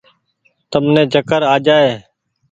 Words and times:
تم 0.71 0.83
ني 0.93 1.03
چڪر 1.13 1.41
آ 1.53 1.55
جآئي۔ 1.65 1.91